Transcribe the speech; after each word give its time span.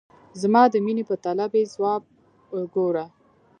زما 0.41 0.63
د 0.73 0.75
میني 0.85 1.03
په 1.09 1.15
طلب 1.25 1.51
یې 1.59 1.63
ځواب 1.73 2.01
ګوره! 2.73 3.05